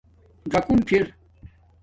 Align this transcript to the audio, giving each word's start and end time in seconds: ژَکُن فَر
ژَکُن 0.51 0.79
فَر 0.87 1.05